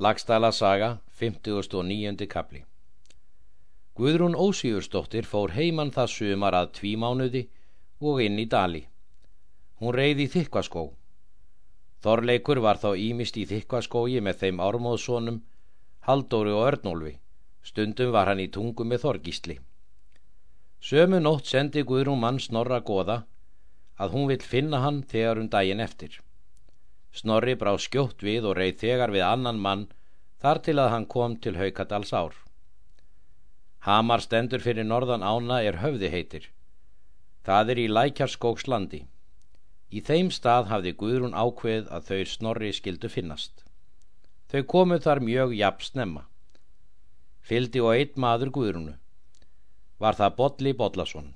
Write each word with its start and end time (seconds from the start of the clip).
Lagstæla 0.00 0.48
saga, 0.50 0.96
59. 1.20 2.26
kapli 2.26 2.62
Guðrún 3.98 4.32
Ósíursdóttir 4.32 5.26
fór 5.28 5.52
heiman 5.52 5.90
það 5.92 6.06
sumar 6.12 6.54
að 6.56 6.70
tvímánuði 6.78 7.42
og 8.00 8.22
inn 8.24 8.38
í 8.40 8.46
dali. 8.54 8.80
Hún 9.76 9.92
reyði 9.92 10.24
í 10.24 10.30
þykvaskó. 10.36 10.86
Þorleikur 12.00 12.62
var 12.64 12.80
þá 12.80 12.96
ímist 12.96 13.36
í 13.36 13.44
þykvaskói 13.50 14.24
með 14.24 14.40
þeim 14.44 14.64
ármóðsónum, 14.70 15.42
Haldóri 16.08 16.56
og 16.56 16.64
Örnólfi. 16.70 17.14
Stundum 17.60 18.16
var 18.16 18.32
hann 18.32 18.40
í 18.40 18.48
tungu 18.48 18.88
með 18.88 19.04
Þorgísli. 19.04 19.58
Sömu 20.80 21.20
nótt 21.20 21.52
sendi 21.52 21.84
Guðrún 21.84 22.24
mann 22.24 22.40
snorra 22.40 22.80
goða 22.80 23.26
að 24.00 24.16
hún 24.16 24.32
vill 24.32 24.40
finna 24.40 24.80
hann 24.80 25.04
þegar 25.04 25.44
um 25.44 25.52
daginn 25.52 25.84
eftir. 25.90 26.22
Snorri 27.12 27.56
brá 27.58 27.72
skjótt 27.78 28.22
við 28.22 28.46
og 28.46 28.56
reið 28.58 28.78
þegar 28.84 29.12
við 29.14 29.26
annan 29.26 29.58
mann 29.58 29.88
þar 30.42 30.62
til 30.66 30.76
að 30.78 30.90
hann 30.94 31.06
kom 31.06 31.36
til 31.36 31.56
Haukadals 31.58 32.12
ár. 32.14 32.34
Hamar 33.86 34.20
stendur 34.20 34.60
fyrir 34.60 34.86
norðan 34.86 35.24
ána 35.24 35.62
er 35.64 35.80
höfði 35.82 36.10
heitir. 36.12 36.50
Það 37.44 37.72
er 37.72 37.80
í 37.80 37.88
lækjarskókslandi. 37.88 39.00
Í 39.90 40.00
þeim 40.06 40.28
stað 40.30 40.68
hafði 40.70 40.92
Guðrún 41.00 41.34
ákveð 41.34 41.88
að 41.90 42.10
þau 42.10 42.20
Snorri 42.32 42.70
skildu 42.76 43.08
finnast. 43.10 43.64
Þau 44.52 44.62
komu 44.74 44.98
þar 45.02 45.22
mjög 45.24 45.54
jafn 45.56 45.86
snemma. 45.86 46.26
Fyldi 47.40 47.80
og 47.82 47.96
einn 47.96 48.20
maður 48.20 48.52
Guðrúnu. 48.54 48.94
Var 49.98 50.18
það 50.20 50.36
Bodli 50.36 50.72
Bodlason. 50.76 51.32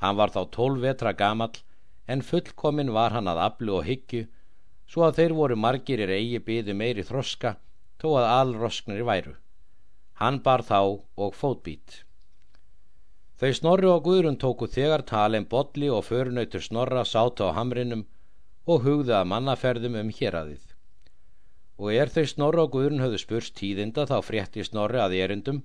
Hann 0.00 0.16
var 0.16 0.32
þá 0.34 0.42
tólf 0.54 0.80
vetra 0.82 1.12
gamall 1.12 1.58
en 2.06 2.22
fullkomin 2.22 2.94
var 2.94 3.12
hann 3.14 3.28
að 3.30 3.42
aflu 3.48 3.76
og 3.78 3.86
hyggju 3.86 4.24
svo 4.92 5.06
að 5.06 5.22
þeir 5.22 5.32
voru 5.38 5.56
margir 5.56 6.02
er 6.04 6.10
eigi 6.12 6.40
byðu 6.44 6.76
meiri 6.76 7.04
þroska 7.08 7.54
þó 8.02 8.08
að 8.20 8.30
alrosknir 8.30 9.04
væru. 9.08 9.36
Hann 10.20 10.40
bar 10.44 10.60
þá 10.68 10.80
og 11.16 11.36
fótbít. 11.38 12.02
Þau 13.40 13.52
Snorri 13.58 13.88
og 13.90 14.04
Guðrun 14.04 14.36
tóku 14.38 14.68
þegar 14.70 15.02
talin 15.08 15.48
bolli 15.50 15.88
og 15.90 16.04
förunautur 16.06 16.62
Snorra 16.62 17.06
sáta 17.08 17.48
á 17.48 17.56
hamrinum 17.56 18.04
og 18.68 18.84
hugðu 18.84 19.16
að 19.16 19.30
mannaferðum 19.32 19.96
um 19.98 20.12
héradið. 20.14 20.62
Og 21.80 21.94
er 21.96 22.12
þau 22.12 22.26
Snorra 22.28 22.66
og 22.66 22.76
Guðrun 22.76 23.02
höfðu 23.02 23.22
spurst 23.22 23.56
tíðinda 23.58 24.04
þá 24.06 24.18
frétti 24.22 24.62
Snorri 24.68 25.00
að 25.02 25.16
erindum, 25.24 25.62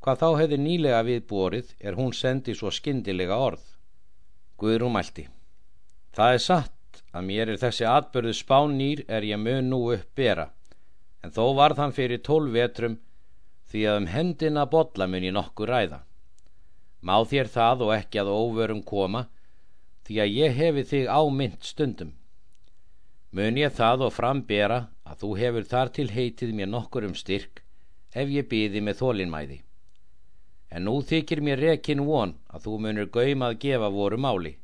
hvað 0.00 0.22
þá 0.22 0.28
hefði 0.40 0.58
nýlega 0.64 1.02
viðborið 1.06 1.76
er 1.78 2.00
hún 2.00 2.16
sendi 2.16 2.56
svo 2.56 2.72
skindilega 2.72 3.36
orð. 3.36 3.62
Guðrun 4.58 4.96
mælti. 4.96 5.28
Það 6.16 6.38
er 6.38 6.42
satt 6.42 6.75
að 7.12 7.26
mér 7.28 7.52
er 7.52 7.60
þessi 7.60 7.86
atbörðu 7.90 8.34
spánýr 8.36 9.02
er 9.08 9.26
ég 9.26 9.40
mun 9.42 9.70
nú 9.72 9.80
upp 9.94 10.08
bera. 10.18 10.48
En 11.24 11.34
þó 11.34 11.54
varð 11.58 11.82
hann 11.82 11.94
fyrir 11.96 12.22
tólf 12.22 12.52
vetrum 12.54 12.98
því 13.70 13.82
að 13.90 14.00
um 14.00 14.08
hendina 14.12 14.66
botla 14.70 15.08
mun 15.10 15.26
ég 15.26 15.34
nokkur 15.34 15.72
ræða. 15.72 16.00
Má 17.02 17.16
þér 17.30 17.50
það 17.56 17.84
og 17.86 17.94
ekki 17.96 18.22
að 18.22 18.32
óvörum 18.34 18.82
koma 18.86 19.26
því 20.06 20.20
að 20.22 20.34
ég 20.38 20.56
hefi 20.60 20.86
þig 20.92 21.10
ámynd 21.10 21.62
stundum. 21.66 22.12
Mun 23.32 23.58
ég 23.58 23.74
það 23.74 24.08
og 24.08 24.16
frambera 24.16 24.80
að 25.04 25.22
þú 25.22 25.36
hefur 25.42 25.70
þar 25.74 25.94
til 25.98 26.10
heitið 26.10 26.54
mér 26.54 26.72
nokkur 26.72 27.06
um 27.08 27.14
styrk 27.14 27.62
ef 28.16 28.30
ég 28.32 28.48
býði 28.50 28.82
með 28.82 29.02
þólinmæði 29.02 29.62
en 30.70 30.86
nú 30.88 31.00
þykir 31.08 31.42
mér 31.44 31.62
rekin 31.62 32.02
von 32.06 32.34
að 32.50 32.66
þú 32.66 32.78
munur 32.84 33.10
gaum 33.14 33.44
að 33.46 33.58
gefa 33.64 33.90
voru 33.92 34.18
máli 34.20 34.56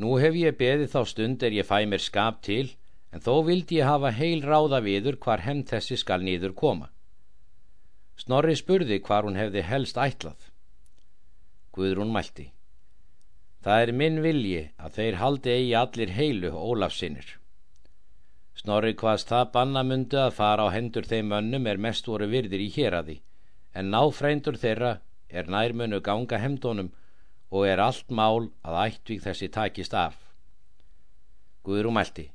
Nú 0.00 0.14
hef 0.16 0.36
ég 0.38 0.56
beðið 0.56 0.92
þá 0.94 1.00
stund 1.10 1.42
er 1.44 1.52
ég 1.52 1.66
fæ 1.68 1.84
mér 1.84 2.00
skap 2.00 2.38
til, 2.46 2.70
en 3.12 3.20
þó 3.20 3.42
vildi 3.44 3.80
ég 3.80 3.88
hafa 3.90 4.12
heil 4.16 4.40
ráða 4.40 4.80
viður 4.86 5.18
hvar 5.20 5.42
henn 5.44 5.60
þessi 5.68 5.98
skal 6.00 6.24
nýður 6.24 6.54
koma. 6.62 6.88
Snorri 8.16 8.54
spurði 8.56 9.00
hvar 9.04 9.26
hún 9.28 9.36
hefði 9.36 9.64
helst 9.66 10.00
ætlað. 10.00 10.48
Guðrún 11.76 12.14
mælti. 12.14 12.46
Það 13.60 13.82
er 13.84 13.92
minn 14.00 14.22
vilji 14.24 14.62
að 14.80 14.96
þeir 14.96 15.18
haldi 15.20 15.52
eigi 15.56 15.74
allir 15.82 16.14
heilu 16.16 16.52
Ólafsinnir. 16.56 17.36
Snorri 18.56 18.94
hvaðst 18.96 19.28
það 19.32 19.52
bannamundu 19.56 20.20
að 20.20 20.36
fara 20.38 20.64
á 20.64 20.68
hendur 20.72 21.08
þeim 21.10 21.28
mönnum 21.32 21.68
er 21.68 21.80
mest 21.80 22.08
voru 22.08 22.28
virðir 22.28 22.64
í 22.64 22.70
héradi, 22.72 23.18
en 23.76 23.92
náfrændur 23.92 24.56
þeirra 24.64 24.94
er 25.28 25.52
nærmönu 25.52 26.00
ganga 26.04 26.40
hemdónum 26.40 26.88
og 27.50 27.66
er 27.66 27.82
allt 27.82 28.10
mál 28.14 28.50
að 28.62 28.78
ættvík 28.86 29.24
þessi 29.24 29.48
takist 29.52 29.94
af. 29.94 30.16
Guðrú 31.66 31.92
mælti, 31.92 32.30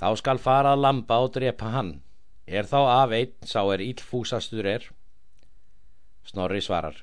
þá 0.00 0.08
skal 0.20 0.42
fara 0.42 0.74
að 0.74 0.82
lamba 0.84 1.20
og 1.24 1.32
drepa 1.36 1.70
hann, 1.72 1.92
er 2.46 2.66
þá 2.68 2.80
af 2.82 3.14
einn 3.16 3.48
sá 3.48 3.62
er 3.72 3.84
íllfúsastur 3.84 4.66
er? 4.66 4.90
Snorri 6.26 6.60
svarar, 6.60 6.98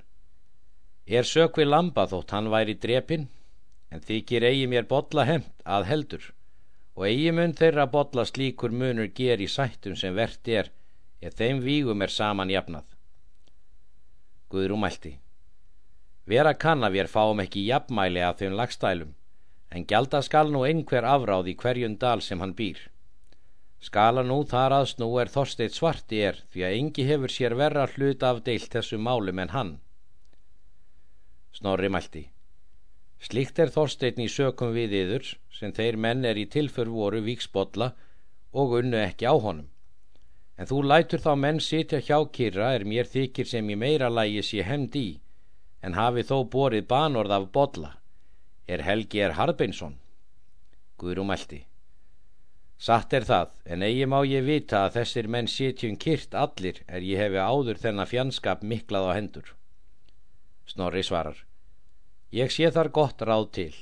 er 1.08 1.26
sökvi 1.28 1.66
lamba 1.66 2.06
þótt 2.12 2.36
hann 2.36 2.52
væri 2.52 2.76
drepin, 2.76 3.30
en 3.90 4.04
þykir 4.04 4.46
eigi 4.50 4.68
mér 4.68 4.88
botla 4.90 5.26
hemt 5.30 5.66
að 5.66 5.88
heldur, 5.90 6.30
og 6.96 7.08
eigi 7.08 7.32
mun 7.32 7.56
þeirra 7.58 7.88
botla 7.90 8.28
slíkur 8.28 8.76
munur 8.76 9.10
ger 9.16 9.42
í 9.42 9.50
sættum 9.50 9.96
sem 9.98 10.16
verðt 10.16 10.52
er, 10.60 10.72
ef 11.24 11.40
þeim 11.40 11.64
vígum 11.64 12.04
er 12.04 12.12
saman 12.12 12.52
jafnað. 12.52 12.86
Guðrú 14.52 14.78
mælti, 14.78 15.18
Vera 16.26 16.54
kann 16.56 16.86
að 16.88 16.98
við 16.98 17.12
fáum 17.12 17.42
ekki 17.44 17.66
jafnmæli 17.68 18.22
af 18.24 18.40
þeim 18.40 18.56
lagstælum, 18.56 19.14
en 19.76 19.86
gjalda 19.90 20.22
skal 20.24 20.52
nú 20.54 20.64
einhver 20.64 21.04
afráð 21.04 21.50
í 21.52 21.56
hverjun 21.60 21.98
dal 22.00 22.22
sem 22.22 22.40
hann 22.40 22.56
býr. 22.56 22.80
Skala 23.84 24.24
nú 24.24 24.38
þar 24.48 24.78
aðs 24.80 24.94
nú 25.02 25.10
er 25.20 25.28
Þorsteit 25.28 25.76
svarti 25.76 26.22
er, 26.24 26.38
því 26.54 26.62
að 26.64 26.76
engi 26.78 27.08
hefur 27.10 27.34
sér 27.34 27.56
verra 27.60 27.84
hlut 27.96 28.24
afdeilt 28.24 28.72
þessu 28.72 29.00
málum 29.08 29.42
en 29.44 29.52
hann. 29.52 29.74
Snorri 31.52 31.90
mælti. 31.92 32.24
Slikt 33.20 33.60
er 33.60 33.74
Þorsteitn 33.76 34.24
í 34.24 34.30
sökum 34.32 34.72
við 34.78 34.96
yður, 35.02 35.28
sem 35.52 35.76
þeir 35.76 36.00
menn 36.06 36.24
er 36.24 36.40
í 36.40 36.48
tilför 36.48 36.88
voru 36.92 37.20
víksbodla 37.28 37.92
og 38.54 38.78
unnu 38.80 39.02
ekki 39.02 39.28
á 39.28 39.36
honum. 39.36 39.68
En 40.56 40.70
þú 40.70 40.80
lætur 40.88 41.20
þá 41.20 41.34
menn 41.44 41.60
sitja 41.60 42.00
hjá 42.00 42.24
kyrra 42.32 42.72
er 42.78 42.88
mér 42.88 43.10
þykir 43.12 43.50
sem 43.52 43.70
í 43.70 43.76
meira 43.76 44.08
lægi 44.08 44.44
sé 44.48 44.64
hemd 44.64 44.96
í, 44.96 45.08
en 45.84 45.98
hafi 46.00 46.24
þó 46.24 46.38
borið 46.56 46.88
banorð 46.88 47.36
af 47.38 47.52
bodla, 47.56 47.92
er 48.68 48.84
Helgi 48.88 49.22
er 49.22 49.36
Harbeinsson. 49.38 49.98
Guðrúm 50.98 51.34
eldi. 51.36 51.66
Satt 52.84 53.14
er 53.16 53.24
það, 53.28 53.52
en 53.72 53.84
eigi 53.86 54.08
má 54.12 54.18
ég 54.28 54.44
vita 54.48 54.86
að 54.86 54.98
þessir 54.98 55.28
menn 55.32 55.48
sitjum 55.48 55.96
kyrt 56.00 56.36
allir 56.36 56.82
er 56.88 57.04
ég 57.06 57.22
hefi 57.22 57.40
áður 57.40 57.80
þennan 57.80 58.10
fjandskap 58.10 58.64
miklað 58.64 59.08
á 59.08 59.12
hendur. 59.16 59.54
Snorri 60.68 61.04
svarar. 61.04 61.38
Ég 62.34 62.52
sé 62.52 62.72
þar 62.72 62.90
gott 62.96 63.22
ráð 63.22 63.50
til. 63.56 63.76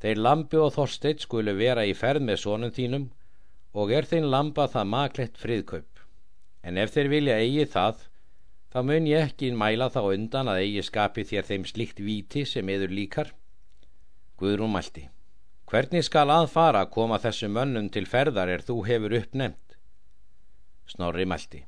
Þeir 0.00 0.20
lampi 0.24 0.58
og 0.60 0.72
þorsteit 0.74 1.24
skulu 1.24 1.54
vera 1.56 1.84
í 1.86 1.94
ferð 1.96 2.24
með 2.24 2.42
sónum 2.42 2.72
þínum 2.76 3.08
og 3.76 3.92
er 3.94 4.08
þeim 4.08 4.26
lampa 4.32 4.66
það 4.68 4.92
maklegt 4.92 5.40
friðkaup. 5.40 6.04
En 6.64 6.80
ef 6.80 6.92
þeir 6.92 7.10
vilja 7.12 7.36
eigi 7.40 7.66
það, 7.72 8.06
þá 8.70 8.82
mun 8.86 9.06
ég 9.10 9.30
ekki 9.30 9.50
mæla 9.58 9.90
þá 9.90 10.02
undan 10.14 10.50
að 10.50 10.62
eigi 10.64 10.84
skapi 10.86 11.24
þér 11.26 11.48
þeim 11.48 11.64
slikt 11.66 12.02
víti 12.06 12.44
sem 12.46 12.68
eður 12.70 12.94
líkar. 12.94 13.32
Guðrún 14.38 14.72
mælti. 14.72 15.08
Hvernig 15.70 16.06
skal 16.06 16.30
aðfara 16.30 16.84
að 16.84 16.92
koma 16.94 17.18
þessu 17.22 17.50
mönnum 17.50 17.90
til 17.94 18.06
ferðar 18.06 18.50
er 18.50 18.62
þú 18.66 18.80
hefur 18.86 19.16
uppnefnt? 19.20 19.76
Snorri 20.90 21.26
mælti. 21.26 21.64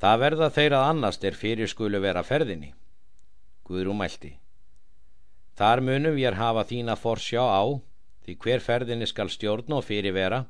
Það 0.00 0.20
verða 0.24 0.50
þeir 0.54 0.76
að 0.78 0.86
annast 0.90 1.24
er 1.24 1.38
fyrir 1.38 1.70
skulu 1.70 2.00
vera 2.00 2.22
ferðinni. 2.26 2.72
Guðrún 3.66 3.98
mælti. 4.00 4.36
Þar 5.58 5.82
munum 5.84 6.18
ég 6.18 6.38
hafa 6.38 6.64
þína 6.64 6.96
forsjá 6.96 7.42
á, 7.42 7.62
því 8.24 8.36
hver 8.42 8.62
ferðinni 8.64 9.06
skal 9.06 9.28
stjórn 9.28 9.74
og 9.76 9.84
fyrir 9.84 10.14
vera. 10.16 10.44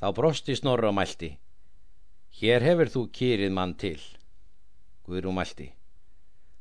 Þá 0.00 0.08
brosti 0.16 0.56
Snorri 0.56 0.88
og 0.88 0.96
mælti. 0.96 1.34
Hér 2.34 2.64
hefur 2.66 2.88
þú 2.90 3.00
kýrið 3.14 3.52
mann 3.54 3.76
til. 3.78 4.00
Guðrún 5.06 5.36
mælti. 5.36 5.68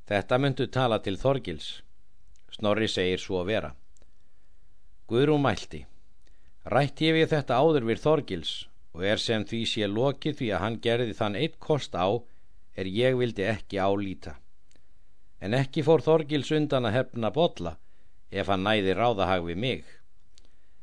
Þetta 0.06 0.38
myndu 0.38 0.68
tala 0.70 1.00
til 1.02 1.18
Þorgils. 1.18 1.70
Snorri 2.54 2.86
segir 2.86 3.18
svo 3.24 3.40
að 3.40 3.50
vera. 3.50 3.72
Guðrún 5.10 5.42
mælti. 5.42 5.82
Rætti 6.70 7.10
ég 7.10 7.18
við 7.18 7.34
þetta 7.34 7.58
áður 7.58 7.90
við 7.90 8.04
Þorgils 8.04 8.54
og 8.94 9.08
er 9.10 9.24
sem 9.26 9.48
því 9.50 9.64
sé 9.72 9.90
lokið 9.90 10.38
því 10.44 10.52
að 10.54 10.64
hann 10.68 10.80
gerði 10.86 11.18
þann 11.18 11.40
eitt 11.42 11.58
kost 11.58 11.98
á 11.98 12.22
er 12.78 12.94
ég 12.94 13.18
vildi 13.18 13.50
ekki 13.50 13.82
álíta. 13.82 14.38
En 15.42 15.58
ekki 15.58 15.82
fór 15.82 16.06
Þorgils 16.06 16.54
undan 16.54 16.86
að 16.86 17.00
hefna 17.00 17.34
botla 17.34 17.80
ef 18.30 18.54
hann 18.54 18.62
næði 18.70 18.94
ráðahag 18.94 19.50
við 19.50 19.64
mig. 19.66 19.84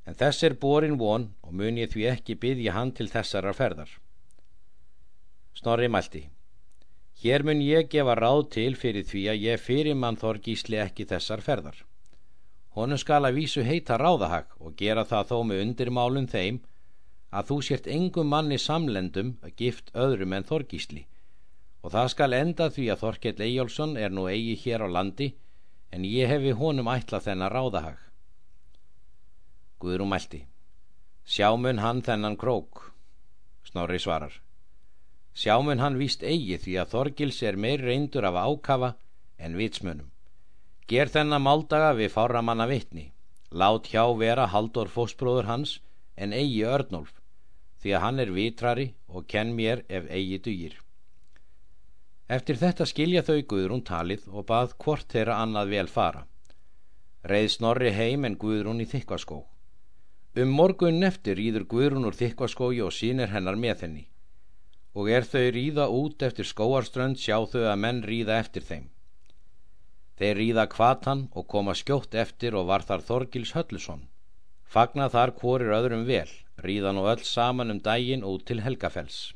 En 0.02 0.18
þess 0.18 0.42
er 0.50 0.58
borin 0.58 0.98
von 0.98 1.30
og 1.46 1.54
mun 1.54 1.78
ég 1.78 1.94
því 1.94 2.10
ekki 2.16 2.40
byggja 2.42 2.74
hann 2.74 2.90
til 2.90 3.06
þessara 3.06 3.54
ferðar. 3.54 4.00
Snorri 5.54 5.88
mælti. 5.88 6.24
Hér 7.22 7.44
mun 7.44 7.60
ég 7.60 7.90
gefa 7.92 8.14
ráð 8.16 8.48
til 8.56 8.74
fyrir 8.76 9.04
því 9.04 9.26
að 9.32 9.44
ég 9.50 9.60
fyrir 9.60 9.94
mann 9.94 10.16
þor 10.16 10.40
gísli 10.40 10.80
ekki 10.80 11.04
þessar 11.10 11.44
ferðar. 11.44 11.76
Honum 12.76 12.98
skal 12.98 13.24
að 13.26 13.40
vísu 13.40 13.62
heita 13.66 13.98
ráðahag 13.98 14.52
og 14.58 14.76
gera 14.78 15.04
það 15.04 15.30
þó 15.30 15.38
með 15.44 15.62
undirmálum 15.66 16.28
þeim 16.30 16.60
að 17.30 17.46
þú 17.50 17.56
sért 17.62 17.86
engum 17.86 18.30
manni 18.30 18.58
samlendum 18.58 19.36
gift 19.56 19.90
öðrum 19.94 20.34
en 20.34 20.46
Þorgísli 20.46 21.04
og 21.80 21.94
það 21.94 22.08
skal 22.14 22.32
enda 22.36 22.68
því 22.74 22.86
að 22.92 23.02
Þorkell 23.04 23.44
Eyjálsson 23.46 23.96
er 23.96 24.14
nú 24.14 24.26
eigi 24.28 24.56
hér 24.64 24.84
á 24.84 24.88
landi 24.90 25.30
en 25.94 26.06
ég 26.06 26.30
hefi 26.30 26.54
honum 26.58 26.90
ætla 26.90 27.22
þennan 27.22 27.54
ráðahag 27.54 27.98
Guðrún 29.80 30.10
mælti 30.12 30.44
Sjámun 31.24 31.82
hann 31.84 32.02
þennan 32.02 32.38
krók 32.40 32.90
Snorri 33.70 34.02
svarar 34.02 34.34
Sjámun 35.34 35.80
hann 35.80 35.98
víst 36.00 36.22
eigi 36.22 36.58
því 36.58 36.76
að 36.82 36.92
Þorgils 36.94 37.42
er 37.42 37.56
meir 37.56 37.84
reyndur 37.84 38.26
af 38.26 38.40
ákafa 38.40 38.94
en 39.38 39.56
vitsmunum 39.56 40.10
Ger 40.90 41.08
þennan 41.08 41.46
máldaga 41.46 41.94
við 41.94 42.12
fáramanna 42.16 42.66
vitni 42.66 43.12
Lát 43.50 43.86
hjá 43.92 44.04
vera 44.18 44.46
haldur 44.50 44.90
fósbróður 44.90 45.50
hans 45.52 45.78
en 46.16 46.32
eigi 46.32 46.62
örnólf 46.66 47.16
því 47.80 47.96
að 47.96 48.06
hann 48.06 48.22
er 48.26 48.36
vitrari 48.36 48.92
og 49.08 49.26
kenn 49.26 49.56
mér 49.56 49.84
ef 49.88 50.10
eigi 50.10 50.38
dugir 50.44 50.78
Eftir 52.30 52.58
þetta 52.58 52.84
skilja 52.86 53.22
þau 53.26 53.40
Guðrún 53.50 53.80
talið 53.86 54.26
og 54.30 54.44
bað 54.46 54.76
hvort 54.84 55.08
þeirra 55.10 55.40
annað 55.42 55.72
vel 55.74 55.88
fara. 55.90 56.20
Reið 57.26 57.48
Snorri 57.56 57.90
heim 57.96 58.26
en 58.28 58.36
Guðrún 58.38 58.82
í 58.84 58.86
þykvaskó. 58.86 59.40
Um 60.38 60.52
morgun 60.54 61.02
eftir 61.02 61.40
rýður 61.40 61.64
Guðrún 61.72 62.06
úr 62.06 62.14
þykvaskói 62.14 62.78
og 62.86 62.94
sínir 62.94 63.32
hennar 63.34 63.58
með 63.58 63.82
henni. 63.82 64.04
Og 64.98 65.10
er 65.10 65.26
þau 65.26 65.46
rýða 65.54 65.86
út 65.94 66.22
eftir 66.26 66.48
skóarströnd 66.48 67.20
sjá 67.20 67.36
þau 67.52 67.62
að 67.70 67.80
menn 67.84 68.00
rýða 68.02 68.38
eftir 68.42 68.66
þeim. 68.66 68.88
Þeir 70.18 70.36
rýða 70.36 70.64
kvatan 70.68 71.28
og 71.32 71.46
koma 71.48 71.74
skjótt 71.78 72.16
eftir 72.18 72.56
og 72.58 72.66
var 72.68 72.82
þar 72.84 73.04
Þorgils 73.08 73.54
Höllusson. 73.56 74.02
Fagna 74.66 75.08
þar 75.08 75.32
hvorir 75.38 75.72
öðrum 75.78 76.02
vel, 76.06 76.28
rýðan 76.60 76.98
og 77.00 77.08
öll 77.14 77.24
saman 77.24 77.72
um 77.72 77.78
dægin 77.80 78.26
út 78.26 78.44
til 78.46 78.60
Helgafells. 78.60 79.32